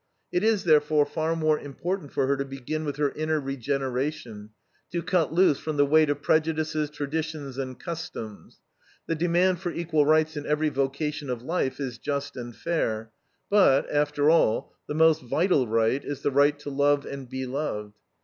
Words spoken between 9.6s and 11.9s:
equal rights in every vocation of life